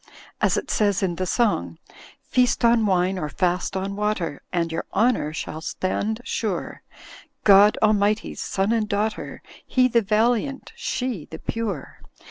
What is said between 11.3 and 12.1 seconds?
pure.